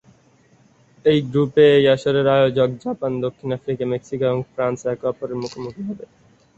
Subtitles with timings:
[1.05, 6.05] এই গ্রুপে এই আসরের আয়োজক জাপান, দক্ষিণ আফ্রিকা, মেক্সিকো এবং ফ্রান্স একে অপরের মুখোমুখি হবে।